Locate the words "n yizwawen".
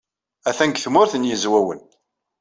1.17-1.81